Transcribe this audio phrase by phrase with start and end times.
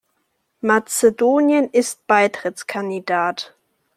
[0.63, 3.53] Mazedonien ist Beitrittskandidat.